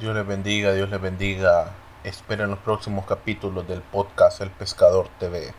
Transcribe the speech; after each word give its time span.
Dios 0.00 0.14
les 0.14 0.26
bendiga, 0.26 0.72
Dios 0.72 0.88
les 0.88 0.98
bendiga. 0.98 1.72
Esperen 2.04 2.48
los 2.48 2.58
próximos 2.60 3.04
capítulos 3.04 3.68
del 3.68 3.82
podcast 3.82 4.40
El 4.40 4.48
Pescador 4.50 5.08
TV. 5.18 5.52